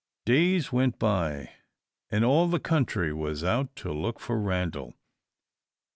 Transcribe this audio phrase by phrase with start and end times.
[0.25, 1.51] Days went by,
[2.09, 4.95] and all the country, was out to look for Randal.